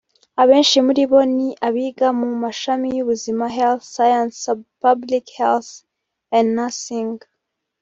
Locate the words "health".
3.57-3.83, 5.39-5.71